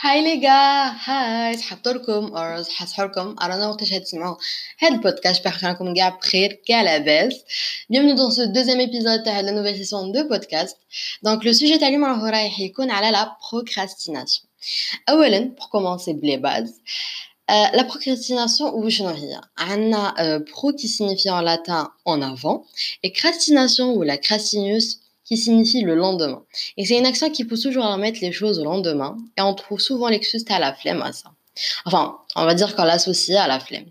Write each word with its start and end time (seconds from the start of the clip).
هاي 0.00 0.22
لي 0.22 0.36
جا 0.36 0.50
هاي 1.04 1.56
صحبت 1.56 1.88
لكم 1.88 2.36
او 2.36 2.62
صحصح 2.62 3.00
لكم 3.00 3.36
ارانا 3.42 3.68
وقتاش 3.68 3.92
هتسمعوا 3.92 4.36
هاد 4.80 4.92
البودكاست 4.92 5.44
باش 5.44 5.64
راكم 5.64 5.94
كاع 5.94 6.08
بخير 6.08 6.62
كاع 6.68 6.82
لاباس 6.82 7.34
bienvenue 7.92 8.16
dans 8.16 8.30
ce 8.30 8.42
deuxième 8.42 8.80
épisode 8.80 9.24
تاع 9.24 9.42
la 9.42 9.52
nouvelle 9.52 9.76
session 9.76 10.08
de 10.08 10.22
podcast 10.22 10.76
donc 11.26 11.44
le 11.44 11.52
sujet 11.52 11.78
تاع 11.80 11.88
اليوم 11.88 12.04
راهو 12.04 12.26
رايح 12.26 12.60
يكون 12.60 12.90
على 12.90 13.16
la 13.16 13.24
procrastination 13.24 14.46
اولا 15.08 15.54
pour 15.60 15.64
commencer 15.64 16.10
بلي 16.10 16.36
باز 16.36 16.80
euh, 17.50 17.76
la 17.76 17.84
procrastination 17.84 18.62
وشنو 18.62 19.08
هي 19.08 19.40
عندنا 19.58 20.14
euh, 20.18 20.52
pro 20.52 20.72
qui 20.72 20.88
signifie 20.88 21.30
en 21.30 21.40
latin 21.40 21.90
en 22.04 22.22
avant 22.22 22.64
et 23.02 23.12
crastination 23.12 23.94
ou 23.94 24.02
la 24.02 24.18
crastinus 24.18 24.98
qui 25.31 25.37
signifie 25.37 25.79
le 25.79 25.95
lendemain. 25.95 26.43
Et 26.75 26.85
c'est 26.85 26.97
une 26.97 27.05
action 27.05 27.29
qui 27.29 27.45
pousse 27.45 27.61
toujours 27.61 27.85
à 27.85 27.93
remettre 27.93 28.19
les 28.21 28.33
choses 28.33 28.59
au 28.59 28.65
lendemain, 28.65 29.15
et 29.37 29.41
on 29.41 29.53
trouve 29.53 29.79
souvent 29.79 30.09
l'excuse 30.09 30.43
à 30.49 30.59
la 30.59 30.73
flemme 30.73 31.01
à 31.01 31.13
ça. 31.13 31.31
Enfin, 31.85 32.17
on 32.35 32.43
va 32.43 32.53
dire 32.53 32.75
qu'on 32.75 32.83
l'associe 32.83 33.39
à 33.39 33.47
la 33.47 33.61
flemme. 33.61 33.85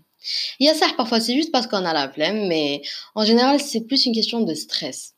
Il 0.59 0.67
y 0.67 0.69
a 0.69 0.75
ça, 0.75 0.85
parfois 0.95 1.19
c'est 1.19 1.33
juste 1.33 1.51
parce 1.51 1.65
qu'on 1.65 1.83
a 1.83 1.93
la 1.93 2.09
flemme, 2.09 2.47
mais 2.47 2.83
en 3.15 3.25
général 3.25 3.59
c'est 3.59 3.81
plus 3.81 4.05
une 4.05 4.13
question 4.13 4.41
de 4.41 4.53
stress. 4.53 5.15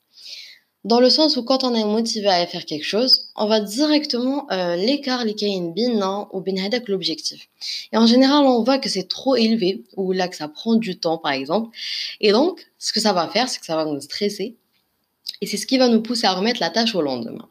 Dans 0.86 1.02
le 1.02 1.10
sens 1.10 1.36
où 1.36 1.44
quand 1.44 1.66
on 1.66 1.76
est 1.76 1.84
motivé 1.84 2.28
à 2.30 2.48
faire 2.48 2.66
quelque 2.66 2.86
chose, 2.86 3.30
on 3.36 3.48
va 3.48 3.60
directement 3.60 4.50
euh, 4.52 4.78
l'écart 4.78 5.26
les 5.26 5.34
bin 5.34 6.30
ou 6.32 6.40
bin 6.40 6.70
l'objectif. 6.88 7.50
Et 7.92 7.98
en 7.98 8.06
général, 8.06 8.46
on 8.46 8.64
voit 8.64 8.80
que 8.80 8.90
c'est 8.90 9.08
trop 9.08 9.38
élevé 9.38 9.84
ou 9.96 10.12
là 10.14 10.28
que 10.28 10.36
ça 10.36 10.50
prend 10.50 10.76
du 10.76 11.00
temps 11.00 11.18
par 11.18 11.32
exemple. 11.32 11.70
Et 12.20 12.32
donc, 12.32 12.66
ce 12.80 12.92
que 12.92 13.00
ça 13.00 13.14
va 13.14 13.30
faire, 13.30 13.48
c'est 13.48 13.60
que 13.60 13.66
ça 13.66 13.78
va 13.78 13.86
nous 13.86 14.02
stresser 14.02 14.58
et 15.44 15.46
c'est 15.46 15.58
ce 15.58 15.68
qui 15.68 15.78
va 15.78 15.90
nous 15.90 16.02
pousser 16.02 16.26
à 16.26 16.32
remettre 16.32 16.62
la 16.62 16.70
tâche 16.70 16.96
au 16.96 17.02
lendemain. 17.02 17.50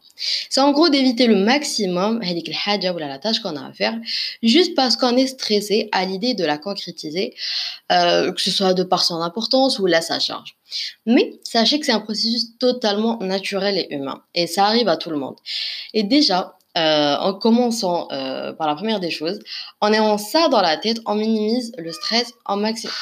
C'est 0.48 0.60
en 0.60 0.72
gros 0.72 0.88
d'éviter 0.88 1.26
le 1.26 1.36
maximum 1.36 2.20
la 2.22 3.18
tâche 3.18 3.40
qu'on 3.40 3.54
a 3.56 3.66
à 3.66 3.72
faire, 3.72 3.94
juste 4.42 4.74
parce 4.74 4.96
qu'on 4.96 5.14
est 5.16 5.26
stressé 5.26 5.90
à 5.92 6.06
l'idée 6.06 6.32
de 6.32 6.44
la 6.44 6.56
concrétiser, 6.56 7.34
euh, 7.91 8.32
que 8.32 8.41
ce 8.41 8.50
soit 8.50 8.72
de 8.72 8.82
par 8.82 9.05
son 9.05 9.20
importance 9.20 9.78
ou 9.78 9.84
là 9.84 10.00
sa 10.00 10.19
charge. 10.19 10.56
Mais 11.05 11.38
sachez 11.44 11.78
que 11.80 11.84
c'est 11.86 11.92
un 11.92 12.00
processus 12.00 12.56
totalement 12.58 13.19
naturel 13.19 13.77
et 13.77 13.94
humain, 13.94 14.22
et 14.34 14.47
ça 14.47 14.64
arrive 14.64 14.88
à 14.88 14.97
tout 14.97 15.10
le 15.10 15.19
monde. 15.19 15.36
Et 15.92 16.02
déjà, 16.02 16.56
euh, 16.78 17.16
en 17.16 17.34
commençant 17.34 18.08
euh, 18.12 18.54
par 18.54 18.69
la 18.69 18.75
première 18.75 19.00
des 19.00 19.10
choses, 19.10 19.38
en 19.82 19.92
ayant 19.92 20.16
ça 20.16 20.48
dans 20.48 20.62
la 20.62 20.78
tête, 20.78 21.00
on 21.04 21.14
minimise 21.14 21.72
le 21.77 21.92
stress 21.92 22.32
en 22.47 22.56
maximum. 22.56 22.94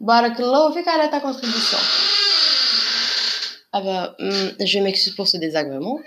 Barakallahu 0.00 0.74
fik 0.74 0.86
ala 0.86 1.08
ta 1.08 1.20
contribution. 1.20 1.78
Ah 3.72 3.80
bah, 3.80 4.16
mm, 4.18 4.64
je 4.64 4.78
m'excuse 4.78 5.14
pour 5.14 5.28
ce 5.28 5.36
désagrément. 5.36 5.98
Mm. 5.98 6.02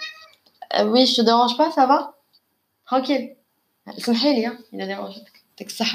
Eh, 0.80 0.84
oui, 0.84 1.06
je 1.06 1.16
te 1.16 1.22
dérange 1.22 1.58
pas, 1.58 1.72
ça 1.72 1.86
va? 1.86 2.16
Tranquille. 2.86 3.36
Samhili, 3.98 4.46
hein. 4.46 4.58
il 4.72 4.82
a 4.82 4.86
dérangé. 4.86 5.20
ça. 5.68 5.86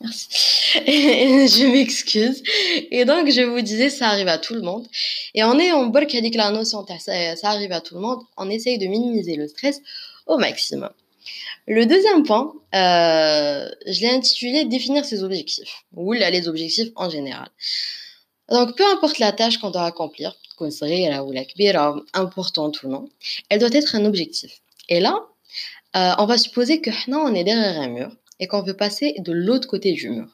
Merci. 0.00 0.28
je 0.74 1.72
m'excuse. 1.72 2.42
Et 2.90 3.04
donc, 3.04 3.30
je 3.30 3.42
vous 3.42 3.60
disais, 3.60 3.88
ça 3.88 4.08
arrive 4.08 4.28
à 4.28 4.38
tout 4.38 4.54
le 4.54 4.62
monde. 4.62 4.86
Et 5.34 5.44
on 5.44 5.58
est 5.58 5.72
en 5.72 5.86
burk 5.86 6.12
la 6.12 6.50
notion, 6.50 6.84
ça 6.98 7.48
arrive 7.50 7.72
à 7.72 7.80
tout 7.80 7.94
le 7.94 8.00
monde. 8.00 8.22
On 8.36 8.48
essaye 8.50 8.78
de 8.78 8.86
minimiser 8.86 9.36
le 9.36 9.48
stress 9.48 9.80
au 10.26 10.38
maximum. 10.38 10.90
Le 11.66 11.84
deuxième 11.84 12.22
point, 12.22 12.52
euh, 12.74 13.68
je 13.86 14.00
l'ai 14.00 14.10
intitulé 14.10 14.64
définir 14.64 15.04
ses 15.04 15.24
objectifs, 15.24 15.84
ou 15.94 16.12
les 16.12 16.48
objectifs 16.48 16.90
en 16.94 17.10
général. 17.10 17.48
Donc, 18.48 18.76
peu 18.76 18.84
importe 18.86 19.18
la 19.18 19.32
tâche 19.32 19.58
qu'on 19.58 19.70
doit 19.70 19.84
accomplir, 19.84 20.36
qu'on 20.56 20.70
serait 20.70 21.18
ou 21.18 21.32
la 21.32 21.44
importante 22.14 22.82
ou 22.84 22.88
non, 22.88 23.08
elle 23.48 23.58
doit 23.58 23.72
être 23.72 23.96
un 23.96 24.04
objectif. 24.04 24.60
Et 24.88 25.00
là, 25.00 25.26
euh, 25.96 26.12
on 26.18 26.26
va 26.26 26.38
supposer 26.38 26.80
que 26.80 26.90
non, 27.10 27.18
on 27.18 27.34
est 27.34 27.42
derrière 27.42 27.80
un 27.80 27.88
mur 27.88 28.10
et 28.38 28.46
qu'on 28.46 28.62
veut 28.62 28.76
passer 28.76 29.16
de 29.18 29.32
l'autre 29.32 29.66
côté 29.66 29.92
du 29.92 30.10
mur. 30.10 30.28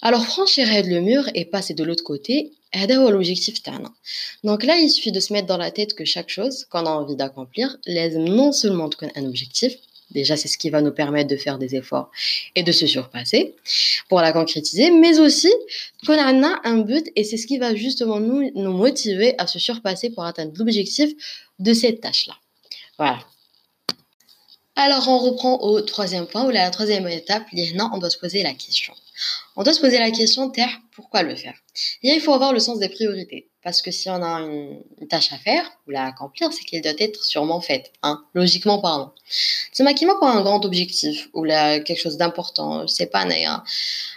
Alors, 0.00 0.26
franchir 0.26 0.66
le 0.88 1.00
mur 1.00 1.28
et 1.34 1.44
passer 1.44 1.74
de 1.74 1.84
l'autre 1.84 2.02
côté, 2.02 2.52
c'est 2.74 2.88
l'objectif 2.88 3.62
Donc 4.42 4.64
là, 4.64 4.76
il 4.76 4.90
suffit 4.90 5.12
de 5.12 5.20
se 5.20 5.32
mettre 5.32 5.46
dans 5.46 5.58
la 5.58 5.70
tête 5.70 5.94
que 5.94 6.04
chaque 6.04 6.30
chose 6.30 6.64
qu'on 6.70 6.86
a 6.86 6.90
envie 6.90 7.16
d'accomplir 7.16 7.76
laisse 7.86 8.14
non 8.14 8.50
seulement 8.50 8.88
un 9.14 9.24
objectif, 9.26 9.74
Déjà, 10.12 10.36
c'est 10.36 10.48
ce 10.48 10.58
qui 10.58 10.70
va 10.70 10.80
nous 10.80 10.92
permettre 10.92 11.28
de 11.28 11.36
faire 11.36 11.58
des 11.58 11.74
efforts 11.74 12.10
et 12.54 12.62
de 12.62 12.72
se 12.72 12.86
surpasser 12.86 13.56
pour 14.08 14.20
la 14.20 14.32
concrétiser, 14.32 14.90
mais 14.90 15.18
aussi 15.18 15.52
qu'on 16.06 16.18
a 16.18 16.60
un 16.64 16.78
but 16.78 17.06
et 17.16 17.24
c'est 17.24 17.36
ce 17.36 17.46
qui 17.46 17.58
va 17.58 17.74
justement 17.74 18.20
nous, 18.20 18.50
motiver 18.54 19.34
à 19.38 19.46
se 19.46 19.58
surpasser 19.58 20.10
pour 20.10 20.24
atteindre 20.24 20.52
l'objectif 20.56 21.10
de 21.58 21.72
cette 21.72 22.00
tâche-là. 22.00 22.34
Voilà. 22.98 23.20
Alors, 24.74 25.06
on 25.08 25.18
reprend 25.18 25.60
au 25.60 25.82
troisième 25.82 26.26
point, 26.26 26.46
ou 26.46 26.50
la 26.50 26.70
troisième 26.70 27.06
étape, 27.06 27.44
on 27.92 27.98
doit 27.98 28.10
se 28.10 28.18
poser 28.18 28.42
la 28.42 28.54
question. 28.54 28.94
On 29.54 29.62
doit 29.62 29.74
se 29.74 29.80
poser 29.80 29.98
la 29.98 30.10
question, 30.10 30.48
terre, 30.48 30.80
pourquoi 30.94 31.22
le 31.22 31.36
faire? 31.36 31.54
Il 32.02 32.20
faut 32.20 32.32
avoir 32.32 32.54
le 32.54 32.58
sens 32.58 32.78
des 32.78 32.88
priorités. 32.88 33.51
Parce 33.62 33.80
que 33.80 33.92
si 33.92 34.10
on 34.10 34.22
a 34.22 34.40
une, 34.40 34.82
tâche 35.08 35.32
à 35.32 35.38
faire 35.38 35.64
ou 35.86 35.90
la 35.90 36.06
accomplir, 36.06 36.52
c'est 36.52 36.64
qu'elle 36.64 36.82
doit 36.82 36.92
être 36.98 37.22
sûrement 37.22 37.60
faite, 37.60 37.92
hein, 38.02 38.24
logiquement 38.34 38.80
parlant. 38.80 39.12
C'est 39.72 39.84
ma 39.84 39.94
qui 39.94 40.04
pour 40.04 40.26
un 40.26 40.42
grand 40.42 40.64
objectif 40.64 41.28
ou 41.32 41.44
quelque 41.44 42.00
chose 42.00 42.16
d'important, 42.16 42.86
sais 42.92 43.06
pas, 43.06 43.20
un, 43.44 43.62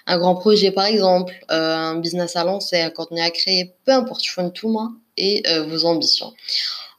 un 0.07 0.17
grand 0.17 0.35
projet 0.35 0.71
par 0.71 0.85
exemple, 0.85 1.33
euh, 1.51 1.75
un 1.75 1.95
business 1.95 2.35
à 2.35 2.43
lancer, 2.43 2.81
un 2.81 2.89
contenu 2.89 3.21
à 3.21 3.29
créer, 3.29 3.73
peu 3.85 3.91
importe, 3.91 4.23
tout 4.49 4.69
moi 4.69 4.91
et 5.17 5.43
euh, 5.47 5.63
vos 5.67 5.85
ambitions. 5.85 6.33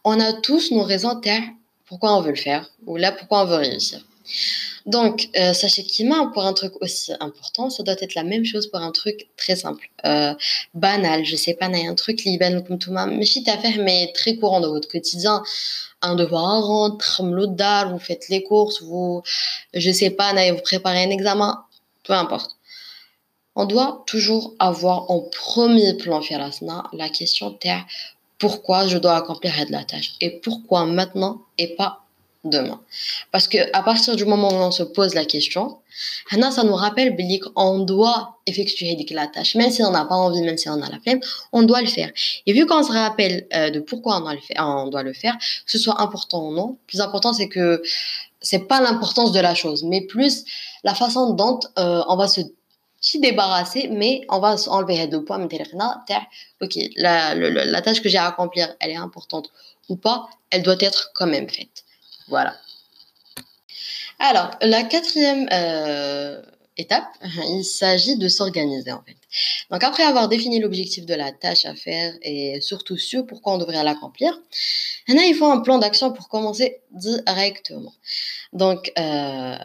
On 0.05 0.21
a 0.21 0.33
tous 0.33 0.71
nos 0.71 0.85
raisons 0.85 1.09
pourquoi 1.87 2.17
on 2.17 2.21
veut 2.21 2.31
le 2.31 2.37
faire 2.37 2.71
ou 2.87 2.97
là 2.97 3.13
pourquoi 3.13 3.43
on 3.43 3.47
veut 3.47 3.57
réussir? 3.57 4.05
Donc, 4.87 5.29
euh, 5.37 5.53
sachez 5.53 5.83
qu'Ima, 5.83 6.31
pour 6.33 6.45
un 6.45 6.53
truc 6.53 6.73
aussi 6.81 7.13
important, 7.19 7.71
ça 7.71 7.83
doit 7.83 7.97
être 8.01 8.15
la 8.15 8.23
même 8.23 8.45
chose 8.45 8.69
pour 8.69 8.81
un 8.81 8.93
truc 8.93 9.29
très 9.37 9.57
simple, 9.57 9.91
euh, 10.05 10.33
banal. 10.75 11.25
Je 11.25 11.35
sais 11.35 11.55
pas, 11.55 11.67
un 11.67 11.95
truc 11.97 12.23
liban 12.23 12.63
comme 12.63 12.79
tout 12.79 12.93
mais 12.93 13.25
si 13.25 13.49
à 13.51 13.59
faire, 13.59 13.79
mais 13.79 14.13
très 14.15 14.37
courant 14.37 14.61
dans 14.61 14.71
votre 14.71 14.89
quotidien. 14.89 15.43
Un 16.03 16.15
devoir 16.15 16.45
à 16.45 16.61
rendre, 16.61 16.99
vous 17.91 17.99
faites 17.99 18.29
les 18.29 18.45
courses, 18.45 18.81
vous, 18.83 19.23
je 19.75 19.91
sais 19.91 20.11
pas, 20.11 20.33
vous 20.53 20.63
préparez 20.63 21.03
un 21.03 21.11
examen, 21.11 21.65
peu 22.05 22.13
importe. 22.13 22.53
On 23.57 23.65
doit 23.65 24.05
toujours 24.07 24.55
avoir 24.61 25.11
en 25.11 25.21
premier 25.21 25.95
plan, 25.95 26.21
la 26.93 27.09
question 27.09 27.59
pourquoi 28.39 28.87
je 28.87 28.99
dois 28.99 29.17
accomplir 29.17 29.53
la 29.71 29.83
tâche 29.83 30.15
et 30.21 30.31
pourquoi 30.41 30.85
maintenant 30.85 31.43
et 31.59 31.75
pas 31.75 32.06
demain. 32.51 32.81
Parce 33.33 33.49
que 33.49 33.59
à 33.73 33.83
partir 33.83 34.17
du 34.17 34.25
moment 34.25 34.49
où 34.49 34.55
on 34.57 34.71
se 34.71 34.83
pose 34.83 35.15
la 35.15 35.25
question, 35.25 35.79
ça 36.51 36.63
nous 36.63 36.75
rappelle 36.75 37.15
qu'on 37.41 37.81
doit 37.81 38.39
effectuer 38.47 38.97
la 39.11 39.27
tâche, 39.27 39.55
même 39.55 39.71
si 39.71 39.83
on 39.83 39.91
n'a 39.91 40.05
pas 40.05 40.15
envie, 40.15 40.43
même 40.43 40.59
si 40.59 40.69
on 40.69 40.81
a 40.81 40.91
la 40.91 40.99
flemme, 41.01 41.21
on 41.53 41.63
doit 41.63 41.81
le 41.81 41.89
faire. 41.89 42.11
Et 42.47 42.53
vu 42.53 42.67
qu'on 42.67 42.83
se 42.83 42.93
rappelle 42.93 43.47
euh, 43.55 43.71
de 43.71 43.81
pourquoi 43.81 44.17
on 44.19 44.21
doit, 44.89 45.03
le 45.03 45.13
faire, 45.13 45.37
que 45.39 45.71
ce 45.71 45.79
soit 45.79 46.01
important 46.01 46.49
ou 46.49 46.55
non, 46.55 46.79
plus 46.87 47.01
important 47.01 47.33
c'est 47.33 47.49
que 47.49 47.83
c'est 48.41 48.69
pas 48.69 48.81
l'importance 48.81 49.33
de 49.33 49.41
la 49.41 49.55
chose, 49.55 49.85
mais 49.85 50.03
plus 50.03 50.45
la 50.85 50.95
façon 50.95 51.33
dont 51.33 51.61
euh, 51.79 52.03
on 52.09 52.17
va 52.17 52.29
se 52.29 52.41
débarrasser, 53.15 53.89
mais 53.91 54.23
on 54.29 54.39
va 54.39 54.57
enlever 54.69 55.07
deux 55.07 55.25
points. 55.25 55.43
Ok, 56.61 56.79
la, 56.97 57.35
la 57.35 57.83
tâche 57.83 58.01
que 58.03 58.09
j'ai 58.09 58.19
à 58.19 58.27
accomplir, 58.27 58.75
elle 58.81 58.91
est 58.91 58.97
importante 58.97 59.51
ou 59.89 59.97
pas, 59.97 60.29
elle 60.51 60.63
doit 60.63 60.77
être 60.81 61.11
quand 61.15 61.27
même 61.27 61.49
faite. 61.49 61.86
Voilà. 62.29 62.57
Alors, 64.19 64.51
la 64.63 64.83
quatrième 64.83 65.49
euh, 65.53 66.41
étape, 66.77 67.07
il 67.51 67.65
s'agit 67.65 68.17
de 68.17 68.29
s'organiser 68.29 68.93
en 68.93 69.03
fait. 69.03 69.17
Donc 69.71 69.85
après 69.85 70.05
avoir 70.05 70.29
défini 70.29 70.61
l'objectif 70.61 71.05
de 71.05 71.15
la 71.15 71.33
tâche 71.33 71.67
à 71.67 71.75
faire 71.75 72.15
et 72.23 72.61
surtout 72.61 72.97
sur 72.97 73.27
pourquoi 73.27 73.55
on 73.55 73.59
devrait 73.59 73.83
l'accomplir, 73.83 74.41
il 75.09 75.35
faut 75.35 75.47
un 75.47 75.61
plan 75.61 75.79
d'action 75.79 76.13
pour 76.13 76.29
commencer 76.29 76.81
directement. 76.93 77.93
Donc, 78.53 78.93
euh, 78.99 79.57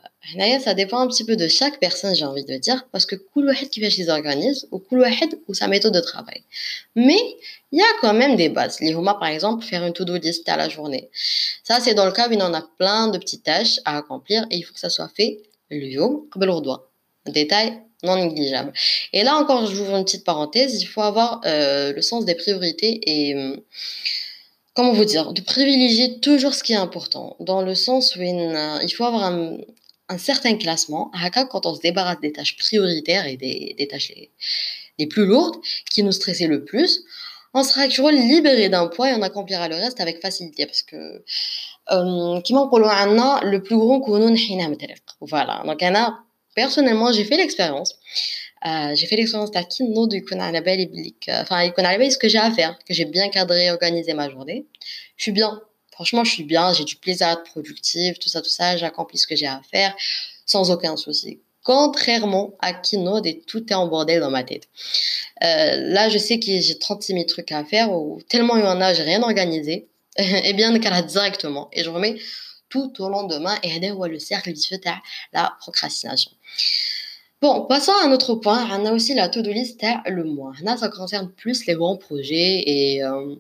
ça 0.59 0.73
dépend 0.73 0.99
un 0.99 1.07
petit 1.07 1.23
peu 1.23 1.35
de 1.35 1.47
chaque 1.47 1.79
personne, 1.79 2.15
j'ai 2.15 2.25
envie 2.25 2.43
de 2.43 2.57
dire, 2.57 2.85
parce 2.91 3.05
que 3.05 3.15
Koulouhed 3.15 3.69
qui 3.69 3.79
fait 3.79 3.95
les 3.97 4.09
organismes, 4.09 4.67
ou 4.71 4.79
Koulouhed 4.79 5.39
ou 5.47 5.53
sa 5.53 5.67
méthode 5.67 5.93
de 5.93 5.99
travail. 5.99 6.43
Mais 6.95 7.19
il 7.71 7.79
y 7.79 7.81
a 7.81 7.93
quand 8.01 8.13
même 8.13 8.35
des 8.35 8.49
bases. 8.49 8.79
L'Ihoma, 8.79 9.15
par 9.15 9.29
exemple, 9.29 9.63
faire 9.63 9.85
une 9.85 9.93
to-do 9.93 10.17
list 10.17 10.47
à 10.49 10.57
la 10.57 10.69
journée. 10.69 11.09
Ça, 11.63 11.79
c'est 11.79 11.93
dans 11.93 12.05
le 12.05 12.11
cas 12.11 12.27
où 12.29 12.33
il 12.33 12.41
en 12.41 12.53
a 12.53 12.61
plein 12.77 13.07
de 13.07 13.17
petites 13.17 13.43
tâches 13.43 13.79
à 13.85 13.97
accomplir 13.97 14.45
et 14.49 14.57
il 14.57 14.63
faut 14.63 14.73
que 14.73 14.79
ça 14.79 14.89
soit 14.89 15.09
fait 15.15 15.41
le 15.69 15.89
jour, 15.89 16.25
Un 16.35 17.31
détail 17.31 17.81
non 18.03 18.15
négligeable. 18.15 18.73
Et 19.13 19.23
là 19.23 19.35
encore, 19.35 19.67
je 19.67 19.75
vous 19.75 19.83
ouvre 19.83 19.95
une 19.95 20.03
petite 20.03 20.25
parenthèse, 20.25 20.81
il 20.81 20.85
faut 20.85 21.01
avoir 21.01 21.41
euh, 21.45 21.93
le 21.93 22.01
sens 22.01 22.25
des 22.25 22.35
priorités 22.35 22.99
et... 23.05 23.35
Hum, 23.35 23.61
comment 24.74 24.92
vous 24.92 25.04
dire, 25.04 25.32
de 25.32 25.40
privilégier 25.40 26.20
toujours 26.20 26.54
ce 26.54 26.62
qui 26.62 26.72
est 26.74 26.82
important, 26.88 27.36
dans 27.40 27.62
le 27.62 27.74
sens 27.74 28.14
où 28.16 28.20
il 28.22 28.92
faut 28.94 29.04
avoir 29.04 29.24
un, 29.24 30.18
certain 30.18 30.56
classement. 30.56 31.10
Quand 31.50 31.66
on 31.66 31.74
se 31.74 31.80
débarrasse 31.80 32.20
des 32.20 32.32
tâches 32.32 32.56
prioritaires 32.56 33.26
et 33.26 33.36
des, 33.36 33.88
tâches 33.90 34.12
les, 34.98 35.06
plus 35.06 35.26
lourdes, 35.26 35.56
qui 35.90 36.02
nous 36.02 36.12
stressaient 36.12 36.46
le 36.46 36.64
plus, 36.64 37.02
on 37.54 37.62
sera 37.62 37.88
toujours 37.88 38.10
libéré 38.10 38.68
d'un 38.68 38.86
poids 38.88 39.10
et 39.10 39.14
on 39.14 39.22
accomplira 39.22 39.66
le 39.68 39.76
reste 39.76 40.00
avec 40.00 40.20
facilité. 40.20 40.66
Parce 40.66 40.82
que 40.82 41.24
qui 42.44 42.54
نقولوا 42.54 42.90
عندنا 42.90 43.40
le 43.44 43.62
plus 43.62 43.78
gros 43.78 44.00
كونو 44.04 44.28
نحيناه 44.28 44.68
مطريق 44.68 45.16
voilà 45.20 45.64
donc 45.66 45.82
انا 45.82 46.24
personnellement 46.54 47.12
j'ai 47.12 47.24
fait 47.24 47.36
l'expérience 47.36 47.94
euh, 48.66 48.94
j'ai 48.94 49.06
fait 49.06 49.16
l'expérience 49.16 49.50
تاع 49.50 49.62
كي 49.62 49.84
نوض 49.84 50.14
يكون 50.14 50.40
على 50.40 50.60
بالي 50.60 50.86
بليك 50.86 51.30
enfin 51.30 51.52
يكون 51.52 51.86
على 51.86 51.98
بالي 51.98 52.10
ce 52.10 52.18
que 52.18 52.28
j'ai 52.28 52.38
à 52.38 52.50
faire 52.50 52.78
que 52.88 52.94
j'ai 52.94 53.04
bien 53.04 53.28
cadré 53.28 53.70
organisé 53.70 54.14
ma 54.14 54.30
journée 54.30 54.66
je 55.16 55.22
suis 55.22 55.32
bien 55.32 55.60
franchement 55.92 56.24
je 56.24 56.32
suis 56.32 56.44
bien 56.44 56.72
j'ai 56.72 56.84
du 56.84 56.96
plaisir 56.96 57.26
à 57.28 57.32
être 57.32 57.44
productive 57.44 58.18
tout 58.18 58.28
ça 58.28 58.40
tout 58.42 58.54
ça 58.60 58.76
j'accomplis 58.76 59.18
ce 59.18 59.26
que 59.26 59.36
j'ai 59.36 59.46
à 59.46 59.60
faire 59.72 59.94
sans 60.46 60.70
aucun 60.70 60.96
souci 60.96 61.40
contrairement 61.66 62.54
à 62.60 62.72
Keynote 62.72 63.26
et 63.26 63.40
tout 63.40 63.64
est 63.72 63.74
en 63.74 63.88
bordel 63.88 64.20
dans 64.20 64.30
ma 64.30 64.44
tête. 64.44 64.68
Euh, 65.42 65.76
là, 65.96 66.08
je 66.08 66.16
sais 66.16 66.38
que 66.38 66.46
j'ai 66.46 66.78
36 66.78 67.12
000 67.14 67.24
trucs 67.24 67.50
à 67.50 67.64
faire 67.64 67.90
ou 67.92 68.20
tellement 68.28 68.56
il 68.56 68.62
y 68.62 68.68
en 68.68 68.80
a, 68.80 68.94
j'ai 68.94 69.02
rien 69.02 69.20
organisé. 69.20 69.88
eh 70.16 70.52
bien, 70.52 70.70
directement. 71.02 71.68
Et 71.72 71.82
je 71.82 71.90
remets 71.90 72.16
tout 72.68 72.92
au 73.02 73.08
lendemain. 73.08 73.58
Et 73.64 73.80
là, 73.80 74.06
le 74.06 74.18
cercle 74.20 74.52
vicieux 74.52 74.78
de 74.78 74.84
la 75.32 75.56
procrastination. 75.60 76.30
Bon, 77.41 77.65
passons 77.65 77.91
à 77.91 78.05
un 78.05 78.11
autre 78.11 78.35
point. 78.35 78.67
On 78.71 78.85
a 78.85 78.91
aussi 78.91 79.15
la 79.15 79.27
to-do 79.27 79.51
list 79.51 79.81
le 80.05 80.23
mois. 80.23 80.53
Là, 80.61 80.77
ça 80.77 80.89
concerne 80.89 81.31
plus 81.31 81.65
les 81.65 81.73
grands 81.73 81.97
projets 81.97 82.63
et 82.67 83.03
euh, 83.03 83.33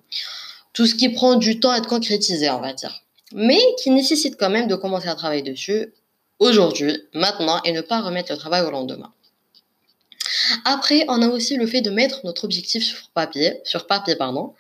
tout 0.73 0.87
ce 0.87 0.95
qui 0.95 1.09
prend 1.09 1.35
du 1.35 1.59
temps 1.59 1.69
à 1.69 1.77
être 1.77 1.87
concrétisé, 1.87 2.49
on 2.49 2.61
va 2.61 2.73
dire. 2.73 3.03
Mais 3.31 3.59
qui 3.77 3.91
nécessite 3.91 4.37
quand 4.39 4.49
même 4.49 4.67
de 4.67 4.73
commencer 4.73 5.07
à 5.07 5.13
travailler 5.13 5.43
dessus 5.43 5.93
aujourd'hui, 6.39 6.97
maintenant, 7.13 7.61
et 7.63 7.71
ne 7.73 7.81
pas 7.81 8.01
remettre 8.01 8.31
le 8.31 8.39
travail 8.39 8.63
au 8.63 8.71
lendemain. 8.71 9.13
Après, 10.65 11.05
on 11.07 11.21
a 11.21 11.27
aussi 11.27 11.55
le 11.55 11.67
fait 11.67 11.81
de 11.81 11.91
mettre 11.91 12.21
notre 12.25 12.45
objectif 12.45 12.83
sur 12.83 13.09
papier, 13.13 13.61
sur 13.65 13.85
papier, 13.85 14.15
pardon. 14.15 14.55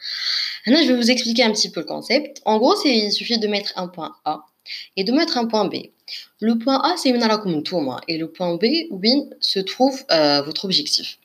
Là, 0.67 0.83
je 0.83 0.89
vais 0.89 0.95
vous 0.95 1.09
expliquer 1.09 1.43
un 1.43 1.51
petit 1.51 1.71
peu 1.71 1.79
le 1.79 1.87
concept. 1.87 2.43
En 2.45 2.59
gros, 2.59 2.75
il 2.85 3.11
suffit 3.11 3.39
de 3.39 3.47
mettre 3.47 3.73
un 3.75 3.87
point 3.87 4.13
A 4.23 4.45
et 4.97 5.03
de 5.03 5.11
mettre 5.11 5.37
un 5.37 5.45
point 5.45 5.65
B. 5.65 5.75
Le 6.39 6.57
point 6.57 6.79
A, 6.79 6.97
c'est 6.97 7.09
une 7.09 7.63
tour 7.63 8.01
et 8.07 8.17
le 8.17 8.29
point 8.29 8.55
B, 8.55 8.65
où 8.89 8.99
se 9.39 9.59
trouve 9.59 10.03
euh, 10.11 10.41
votre 10.41 10.65
objectif. 10.65 11.17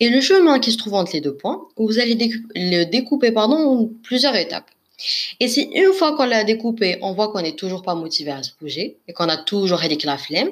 Et 0.00 0.08
le 0.08 0.20
chemin 0.20 0.58
qui 0.58 0.72
se 0.72 0.78
trouve 0.78 0.94
entre 0.94 1.12
les 1.12 1.20
deux 1.20 1.34
points, 1.34 1.66
vous 1.76 1.98
allez 1.98 2.16
le 2.54 2.84
découper 2.84 3.32
pardon, 3.32 3.56
en 3.56 3.90
plusieurs 4.02 4.34
étapes. 4.36 4.70
Et 5.38 5.48
si 5.48 5.62
une 5.74 5.92
fois 5.92 6.14
qu'on 6.16 6.26
l'a 6.26 6.44
découpé, 6.44 6.98
on 7.02 7.12
voit 7.12 7.32
qu'on 7.32 7.40
n'est 7.40 7.56
toujours 7.56 7.82
pas 7.82 7.94
motivé 7.94 8.30
à 8.30 8.42
se 8.42 8.50
bouger 8.60 8.98
et 9.08 9.12
qu'on 9.12 9.28
a 9.28 9.38
toujours 9.38 9.82
avec 9.82 10.04
la 10.04 10.18
flemme, 10.18 10.50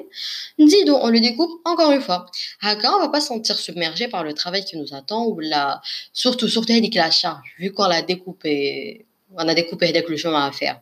dis 0.57 0.83
donc, 0.85 1.03
on 1.03 1.09
le 1.09 1.19
découpe 1.19 1.61
encore 1.65 1.91
une 1.91 2.01
fois. 2.01 2.25
Haka, 2.61 2.95
on 2.95 2.99
va 2.99 3.09
pas 3.09 3.21
se 3.21 3.27
sentir 3.27 3.57
submergé 3.57 4.07
par 4.07 4.23
le 4.23 4.33
travail 4.33 4.65
qui 4.65 4.77
nous 4.77 4.93
attend 4.93 5.27
ou 5.27 5.39
la, 5.39 5.81
surtout, 6.13 6.47
surtout 6.47 6.73
avec 6.73 6.95
la 6.95 7.11
charge, 7.11 7.55
vu 7.59 7.71
qu'on 7.71 7.87
l'a 7.87 8.01
découpé, 8.01 9.05
on 9.35 9.47
a 9.47 9.53
découpé 9.53 9.91
le 9.91 10.17
chemin 10.17 10.47
à 10.47 10.51
faire 10.51 10.79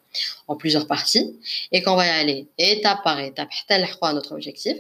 en 0.47 0.55
plusieurs 0.55 0.87
parties 0.87 1.39
et 1.71 1.81
qu'on 1.81 1.95
va 1.95 2.05
y 2.05 2.09
aller 2.09 2.47
étape 2.57 3.03
par 3.03 3.19
étape, 3.19 3.49
à 3.69 4.13
notre 4.13 4.33
objectif. 4.33 4.77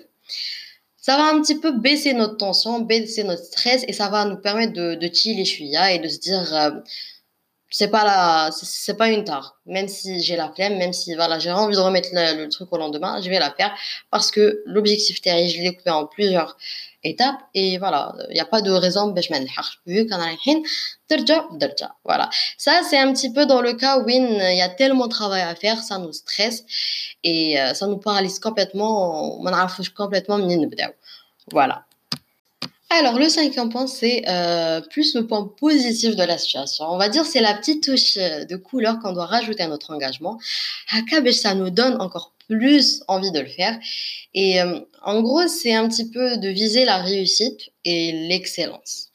Ça 0.97 1.15
va 1.15 1.29
un 1.29 1.41
petit 1.41 1.59
peu 1.59 1.71
baisser 1.71 2.13
notre 2.13 2.37
tension, 2.37 2.79
baisser 2.79 3.23
notre 3.23 3.43
stress 3.43 3.85
et 3.87 3.93
ça 3.93 4.09
va 4.09 4.25
nous 4.25 4.37
permettre 4.37 4.73
de, 4.73 4.95
de 4.95 5.13
chiller 5.13 5.45
et 5.93 5.99
de 5.99 6.07
se 6.07 6.19
dire, 6.19 6.53
euh, 6.53 6.71
c'est 7.69 7.89
pas 7.89 8.03
la 8.05 8.49
c'est 8.51 8.95
pas 8.95 9.09
une 9.09 9.23
tare 9.23 9.59
même 9.65 9.87
si 9.87 10.21
j'ai 10.21 10.37
la 10.37 10.49
flemme 10.53 10.77
même 10.77 10.93
si 10.93 11.15
voilà 11.15 11.37
j'ai 11.37 11.51
envie 11.51 11.75
de 11.75 11.81
remettre 11.81 12.09
le, 12.13 12.47
truc 12.47 12.71
au 12.71 12.77
lendemain 12.77 13.19
je 13.21 13.29
vais 13.29 13.39
la 13.39 13.51
faire 13.51 13.75
parce 14.09 14.31
que 14.31 14.63
l'objectif 14.65 15.21
terrible 15.21 15.49
je 15.49 15.61
l'ai 15.61 15.75
coupé 15.75 15.89
en 15.89 16.05
plusieurs 16.05 16.57
étapes 17.09 17.39
et 17.53 17.77
voilà 17.77 18.13
il 18.29 18.33
n'y 18.33 18.39
a 18.39 18.45
pas 18.45 18.61
de 18.61 18.71
raison 18.71 19.13
vu 19.85 20.07
qu'on 20.07 20.15
a 20.15 20.29
rien 20.43 20.61
voilà. 22.03 22.29
Ça 22.57 22.81
c'est 22.89 22.99
un 22.99 23.13
petit 23.13 23.31
peu 23.31 23.45
dans 23.45 23.61
le 23.61 23.73
cas 23.73 23.99
où 23.99 24.09
il 24.09 24.57
y 24.57 24.61
a 24.61 24.69
tellement 24.69 25.05
de 25.05 25.11
travail 25.11 25.41
à 25.41 25.55
faire 25.55 25.81
ça 25.81 25.97
nous 25.97 26.13
stresse 26.13 26.63
et 27.23 27.59
euh, 27.59 27.73
ça 27.73 27.87
nous 27.87 27.97
paralyse 27.97 28.39
complètement 28.39 29.41
on 29.41 29.45
a 29.47 29.67
complètement 29.95 30.37
voilà 31.51 31.86
alors, 32.89 33.19
le 33.19 33.27
cinquième 33.27 33.69
point, 33.69 33.85
c'est 33.85 34.23
euh, 34.29 34.79
plus 34.79 35.13
le 35.13 35.27
point 35.27 35.45
positif 35.59 36.15
de 36.15 36.23
la 36.23 36.37
situation. 36.37 36.85
On 36.85 36.97
va 36.97 37.09
dire 37.09 37.25
c'est 37.25 37.41
la 37.41 37.53
petite 37.53 37.83
touche 37.83 38.15
euh, 38.15 38.45
de 38.45 38.55
couleur 38.55 38.99
qu'on 38.99 39.11
doit 39.11 39.25
rajouter 39.25 39.63
à 39.63 39.67
notre 39.67 39.91
engagement. 39.91 40.39
Hakabesh, 40.91 41.35
ça 41.35 41.53
nous 41.53 41.69
donne 41.69 42.01
encore 42.01 42.33
plus 42.47 43.03
envie 43.09 43.31
de 43.31 43.41
le 43.41 43.47
faire. 43.47 43.77
Et 44.33 44.61
euh, 44.61 44.79
en 45.01 45.21
gros, 45.21 45.47
c'est 45.47 45.73
un 45.73 45.89
petit 45.89 46.09
peu 46.09 46.37
de 46.37 46.47
viser 46.47 46.85
la 46.85 46.97
réussite 46.97 47.71
et 47.83 48.13
l'excellence. 48.29 49.09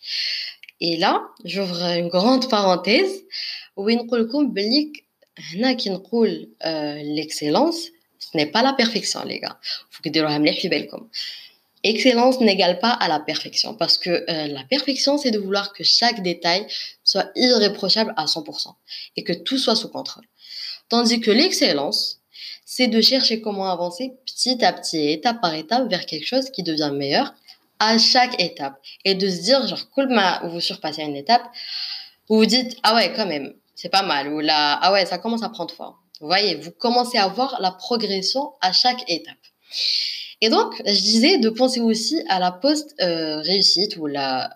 Et 0.81 0.99
là, 0.99 1.23
j'ouvre 1.45 1.83
une 1.97 2.09
grande 2.09 2.51
parenthèse. 2.51 3.25
l'excellence, 7.03 7.87
ce 8.19 8.37
n'est 8.37 8.47
pas 8.47 8.63
la 8.63 8.75
perfection, 8.75 9.25
les 9.25 9.41
gars. 9.41 9.59
Faut 9.91 10.03
que 10.03 10.11
Excellence 11.85 12.41
n'égale 12.41 12.79
pas 12.79 12.91
à 12.91 13.09
la 13.09 13.19
perfection 13.19 13.75
parce 13.75 13.99
que 13.99 14.11
euh, 14.11 14.47
la 14.47 14.63
perfection, 14.65 15.19
c'est 15.19 15.33
de 15.33 15.39
vouloir 15.39 15.73
que 15.73 15.83
chaque 15.83 16.23
détail 16.23 16.67
soit 17.03 17.31
irréprochable 17.35 18.15
à 18.17 18.27
100% 18.27 18.75
et 19.17 19.25
que 19.25 19.33
tout 19.33 19.59
soit 19.59 19.75
sous 19.75 19.89
contrôle. 19.89 20.25
Tandis 20.89 21.21
que 21.21 21.31
l'excellence, 21.31 22.21
c'est 22.65 22.87
de 22.87 23.01
chercher 23.01 23.41
comment 23.41 23.71
avancer 23.71 24.13
petit 24.27 24.65
à 24.65 24.73
petit, 24.73 25.11
étape 25.11 25.41
par 25.41 25.55
étape, 25.55 25.89
vers 25.89 26.07
quelque 26.07 26.27
chose 26.27 26.51
qui 26.51 26.63
devient 26.63 26.93
meilleur 26.95 27.35
à 27.79 27.99
chaque 27.99 28.41
étape. 28.41 28.81
Et 29.05 29.15
de 29.15 29.29
se 29.29 29.43
dire, 29.43 29.67
genre, 29.67 29.91
cool, 29.91 30.09
vous 30.45 30.61
surpassez 30.61 31.03
une 31.03 31.17
étape, 31.17 31.43
vous 32.29 32.37
vous 32.37 32.47
dites, 32.47 32.77
ah 32.83 32.95
ouais, 32.95 33.13
quand 33.15 33.27
même, 33.27 33.55
c'est 33.75 33.89
pas 33.89 34.03
mal, 34.03 34.33
ou 34.33 34.41
là, 34.41 34.79
ah 34.81 34.93
ouais, 34.93 35.05
ça 35.05 35.19
commence 35.19 35.43
à 35.43 35.49
prendre 35.49 35.75
forme. 35.75 35.97
Vous 36.21 36.29
voyez, 36.29 36.55
vous 36.55 36.71
commencez 36.71 37.19
à 37.19 37.27
voir 37.27 37.59
la 37.61 37.73
progression 37.73 38.53
à 38.61 38.73
chaque 38.73 39.03
étape. 39.09 39.35
Et 40.42 40.50
donc, 40.50 40.82
je 40.86 41.02
disais 41.12 41.38
de 41.38 41.50
penser 41.50 41.80
aussi 41.80 42.22
à 42.30 42.40
la 42.40 42.52
post-réussite 42.52 43.98
ou 43.98 44.08
la. 44.08 44.50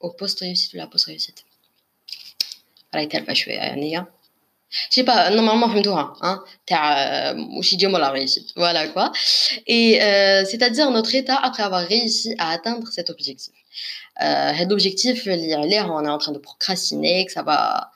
au 0.00 0.10
post-réussite 0.12 0.72
ou 0.74 0.76
la 0.76 0.86
post-réussite. 0.86 1.44
Voilà, 2.92 3.08
elle 3.10 3.24
va 3.24 3.34
jouer 3.34 3.58
à 3.58 3.74
je 4.70 4.86
sais 4.90 5.04
pas 5.04 5.30
normalement 5.30 5.68
فهمتوها 5.68 6.16
hein 6.22 6.38
تاع 6.66 7.34
واش 7.56 7.72
يجيو 7.72 7.98
la 7.98 8.10
réussite 8.10 8.52
voilà 8.56 8.86
quoi 8.88 9.10
et 9.66 10.00
euh, 10.00 10.44
c'est-à-dire 10.44 10.90
notre 10.90 11.14
état 11.14 11.38
après 11.42 11.64
avoir 11.64 11.82
réussi 11.82 12.34
à 12.38 12.50
atteindre 12.50 12.86
cet 12.92 13.10
objectif 13.10 13.54
euh, 14.22 14.52
cet 14.58 14.70
objectif 14.70 15.26
on 15.26 16.04
est 16.04 16.14
en 16.16 16.18
train 16.18 16.32
de 16.32 16.38
procrastiner 16.38 17.26
que 17.26 17.32
ça 17.32 17.42
va 17.42 17.90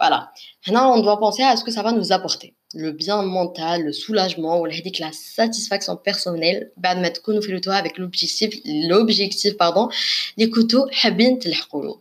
voilà 0.00 0.32
maintenant 0.66 0.96
on 0.96 1.00
doit 1.00 1.20
penser 1.20 1.44
à 1.44 1.56
ce 1.56 1.62
que 1.62 1.70
ça 1.70 1.82
va 1.82 1.92
nous 1.92 2.10
apporter 2.12 2.54
le 2.74 2.92
bien 2.92 3.22
mental, 3.22 3.84
le 3.84 3.92
soulagement 3.92 4.60
ou 4.60 4.66
la 4.66 5.12
satisfaction 5.12 5.96
personnelle 5.96 6.70
بعد 6.76 6.96
ما 6.98 7.08
تكونوا 7.08 7.40
في 7.40 7.58
le 7.58 7.72
avec 7.72 7.98
l'objectif 7.98 8.50
l'objectif 8.64 9.56
pardon 9.56 9.88
les 10.36 10.50
couteaux 10.50 10.86
حابين 10.92 11.38
تلحقوا 11.38 11.96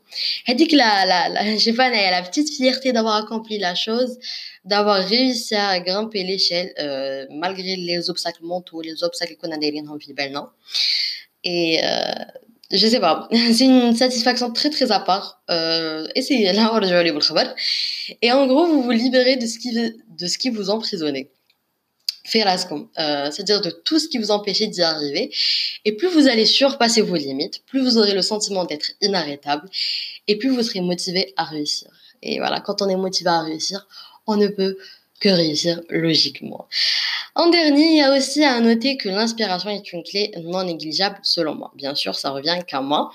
هذيك 0.45 0.71
la 0.71 1.05
la 1.05 1.29
la 1.29 1.57
j'ai 1.57 1.73
pas 1.73 1.89
la 1.89 2.21
petite 2.21 2.49
fierté 2.49 2.91
d'avoir 2.91 3.15
accompli 3.15 3.57
la 3.57 3.75
chose 3.75 4.19
d'avoir 4.65 4.97
réussi 5.07 5.55
à 5.55 5.79
grimper 5.79 6.23
l'échelle 6.23 6.73
euh, 6.79 7.25
malgré 7.31 7.75
les 7.77 8.09
obstacles 8.09 8.43
mentaux 8.43 8.81
les 8.81 9.03
obstacles 9.03 9.37
qu'on 9.37 9.51
a 9.51 9.57
دايرينهم 9.57 9.99
في 9.99 10.13
بالنا 10.13 10.51
et 11.45 11.79
euh, 11.83 12.40
je 12.72 12.86
sais 12.86 13.00
pas, 13.00 13.28
c'est 13.52 13.66
une 13.66 13.94
satisfaction 13.94 14.50
très 14.50 14.70
très 14.70 14.90
à 14.90 15.00
part. 15.00 15.42
Euh, 15.50 16.06
c'est 16.20 16.52
là 16.52 16.72
Et 18.22 18.32
en 18.32 18.46
gros, 18.46 18.66
vous 18.66 18.82
vous 18.82 18.90
libérez 18.90 19.36
de 19.36 19.46
ce 19.46 19.58
qui, 19.58 19.72
de 19.72 20.26
ce 20.26 20.38
qui 20.38 20.50
vous 20.50 20.70
emprisonnait. 20.70 21.30
Euh, 22.34 23.30
c'est-à-dire 23.30 23.60
de 23.60 23.70
tout 23.70 23.98
ce 23.98 24.08
qui 24.08 24.18
vous 24.18 24.30
empêchait 24.30 24.68
d'y 24.68 24.82
arriver. 24.82 25.30
Et 25.84 25.92
plus 25.92 26.08
vous 26.08 26.28
allez 26.28 26.46
surpasser 26.46 27.02
vos 27.02 27.16
limites, 27.16 27.62
plus 27.66 27.82
vous 27.82 27.98
aurez 27.98 28.14
le 28.14 28.22
sentiment 28.22 28.64
d'être 28.64 28.92
inarrêtable, 29.00 29.68
et 30.28 30.36
plus 30.36 30.48
vous 30.50 30.62
serez 30.62 30.80
motivé 30.80 31.34
à 31.36 31.44
réussir. 31.44 31.90
Et 32.22 32.38
voilà, 32.38 32.60
quand 32.60 32.80
on 32.80 32.88
est 32.88 32.96
motivé 32.96 33.28
à 33.28 33.42
réussir, 33.42 33.86
on 34.26 34.36
ne 34.36 34.46
peut 34.48 34.78
que 35.20 35.28
réussir 35.28 35.80
logiquement. 35.90 36.68
En 37.35 37.49
dernier, 37.49 37.85
il 37.85 37.97
y 37.97 38.01
a 38.01 38.11
aussi 38.15 38.43
à 38.43 38.59
noter 38.59 38.97
que 38.97 39.09
l'inspiration 39.09 39.69
est 39.69 39.93
une 39.93 40.03
clé 40.03 40.31
non 40.43 40.63
négligeable 40.63 41.19
selon 41.21 41.53
moi. 41.55 41.71
Bien 41.75 41.93
sûr, 41.93 42.15
ça 42.15 42.31
revient 42.31 42.59
qu'à 42.67 42.81
moi. 42.81 43.11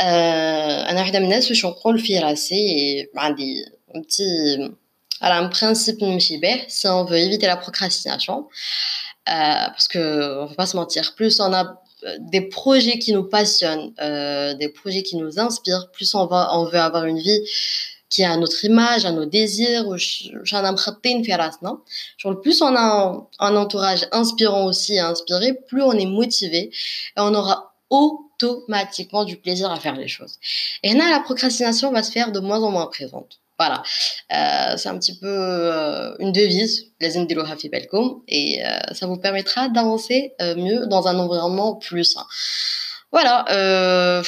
أنا 0.00 1.00
واحدة 1.00 1.18
من 1.18 1.24
الناس 1.24 1.50
واش 1.50 1.66
نقول 1.66 1.98
في 1.98 2.18
راسي 2.18 3.06
عندي 3.16 3.64
un 3.94 4.00
petit 4.02 4.58
voilà, 5.20 5.38
un 5.38 5.48
principe 5.48 6.02
نمشي 6.02 6.36
به 6.36 6.66
si 6.68 6.86
on 6.86 7.04
veut 7.04 7.18
éviter 7.18 7.46
la 7.46 7.56
procrastination 7.56 8.48
euh, 9.28 9.32
parce 9.74 9.88
que 9.88 10.42
on 10.42 10.46
va 10.46 10.54
pas 10.54 10.66
se 10.66 10.76
mentir, 10.76 11.14
plus 11.16 11.40
on 11.40 11.52
a 11.52 11.82
euh, 12.04 12.16
des 12.20 12.42
projets 12.42 12.98
qui 12.98 13.12
nous 13.12 13.24
passionnent, 13.24 13.92
euh, 14.00 14.54
des 14.54 14.68
projets 14.68 15.02
qui 15.02 15.16
nous 15.16 15.40
inspirent, 15.40 15.90
plus 15.90 16.14
on 16.14 16.26
va 16.26 16.50
on 16.52 16.64
veut 16.66 16.78
avoir 16.78 17.04
une 17.06 17.18
vie 17.18 17.40
qui 18.11 18.23
a 18.23 18.37
notre 18.37 18.63
image, 18.65 19.05
à 19.05 19.11
nos 19.11 19.25
désirs, 19.25 19.85
genre 22.17 22.41
plus 22.41 22.61
on 22.61 22.75
a 22.75 23.27
un, 23.39 23.55
entourage 23.55 24.05
inspirant 24.11 24.65
aussi 24.65 24.99
inspiré, 24.99 25.53
plus 25.53 25.81
on 25.81 25.93
est 25.93 26.05
motivé 26.05 26.69
et 27.17 27.19
on 27.19 27.33
aura 27.33 27.73
automatiquement 27.89 29.23
du 29.23 29.37
plaisir 29.37 29.71
à 29.71 29.79
faire 29.79 29.95
les 29.95 30.09
choses. 30.09 30.35
Et 30.83 30.93
là, 30.93 31.09
la 31.09 31.21
procrastination 31.21 31.91
va 31.91 32.03
se 32.03 32.11
faire 32.11 32.31
de 32.31 32.39
moins 32.39 32.61
en 32.61 32.69
moins 32.71 32.87
présente. 32.87 33.39
Voilà, 33.57 33.83
euh, 34.33 34.75
c'est 34.75 34.89
un 34.89 34.97
petit 34.97 35.17
peu 35.17 35.27
euh, 35.27 36.15
une 36.19 36.31
devise, 36.31 36.87
les 36.99 37.15
Hafi 37.15 37.69
Belcom, 37.69 38.23
et 38.27 38.65
euh, 38.65 38.79
ça 38.93 39.05
vous 39.05 39.17
permettra 39.17 39.69
d'avancer 39.69 40.33
euh, 40.41 40.55
mieux 40.55 40.87
dans 40.87 41.07
un 41.07 41.17
environnement 41.19 41.75
plus 41.75 42.05
sain. 42.05 42.25
Voilà, 43.11 43.45
euh, 43.51 44.23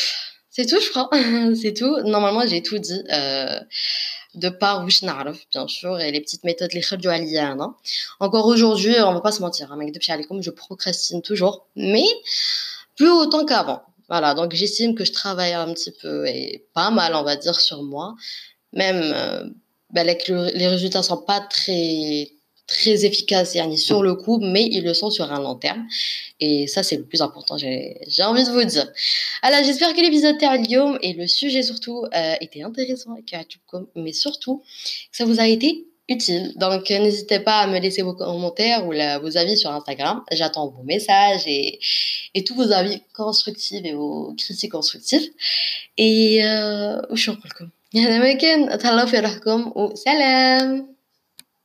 c'est 0.56 0.68
tout, 0.68 0.80
je 0.80 0.90
crois. 0.92 1.10
c'est 1.62 1.74
tout. 1.74 1.98
Normalement, 2.04 2.46
j'ai 2.46 2.62
tout 2.62 2.78
dit. 2.78 3.04
Euh, 3.12 3.60
de 4.36 4.50
par 4.50 4.84
Wishnarov, 4.84 5.38
bien 5.52 5.68
sûr, 5.68 6.00
et 6.00 6.12
les 6.12 6.20
petites 6.20 6.44
méthodes, 6.44 6.74
les 6.74 6.82
khadjou 6.82 7.10
Encore 8.20 8.48
aujourd'hui, 8.48 8.96
on 9.00 9.10
ne 9.10 9.16
va 9.16 9.22
pas 9.22 9.32
se 9.32 9.42
mentir, 9.42 9.72
hein, 9.72 9.76
mec 9.78 9.92
de 9.92 10.00
Pshalikum, 10.00 10.42
je 10.42 10.50
procrastine 10.50 11.22
toujours, 11.22 11.68
mais 11.76 12.06
plus 12.96 13.10
autant 13.10 13.46
qu'avant. 13.46 13.84
Voilà, 14.10 14.34
donc 14.34 14.54
j'estime 14.54 14.96
que 14.96 15.06
je 15.06 15.12
travaille 15.12 15.54
un 15.54 15.72
petit 15.74 15.92
peu 15.92 16.26
et 16.28 16.66
pas 16.74 16.90
mal, 16.90 17.14
on 17.16 17.24
va 17.24 17.36
dire, 17.36 17.60
sur 17.60 17.84
moi. 17.84 18.16
Même, 18.74 19.02
euh, 19.04 19.44
bah, 19.92 20.04
les, 20.04 20.18
les 20.56 20.68
résultats 20.68 21.04
sont 21.04 21.18
pas 21.18 21.42
très 21.42 22.32
très 22.68 23.06
efficaces 23.06 23.56
yani, 23.56 23.78
sur 23.78 24.04
le 24.04 24.16
coup, 24.16 24.40
mais 24.40 24.66
ils 24.66 24.84
le 24.84 24.94
sont 24.94 25.10
sur 25.10 25.32
un 25.32 25.40
long 25.40 25.56
terme. 25.56 25.86
Et 26.40 26.68
ça, 26.68 26.84
c'est 26.84 26.98
le 26.98 27.06
plus 27.06 27.22
important, 27.22 27.58
j'ai 27.58 28.24
envie 28.24 28.44
de 28.44 28.50
vous 28.50 28.64
dire. 28.64 28.92
Alors, 29.42 29.64
j'espère 29.64 29.94
que 29.94 30.02
l'épisode 30.02 30.38
Terlium 30.38 30.98
et 31.02 31.14
le 31.14 31.28
sujet 31.28 31.64
surtout 31.64 32.06
euh, 32.14 32.36
était 32.42 32.64
intéressant, 32.64 33.16
mais 33.96 34.14
surtout 34.14 34.64
que 35.12 35.18
ça 35.18 35.26
vous 35.26 35.40
a 35.40 35.48
été 35.48 35.86
utile. 36.10 36.54
Donc, 36.56 36.92
euh, 36.92 37.00
n'hésitez 37.00 37.40
pas 37.40 37.60
à 37.60 37.68
me 37.68 37.80
laisser 37.80 38.02
vos 38.02 38.14
commentaires 38.14 38.86
ou 38.86 38.92
vos 39.22 39.38
avis 39.38 39.58
sur 39.58 39.72
Instagram. 39.72 40.24
J'attends 40.32 40.70
vos 40.70 40.84
messages 40.84 41.44
et, 41.48 41.80
et, 42.34 42.44
tous 42.44 42.56
vos 42.56 42.72
avis 42.72 43.02
constructifs 43.14 43.84
et 43.84 43.94
vos 43.94 44.34
critiques 44.38 44.72
constructives. 44.72 45.30
Et 45.98 46.44
euh, 46.44 47.00
je 47.12 47.22
suis 47.22 47.32
en 47.32 47.38
Salam 49.96 50.88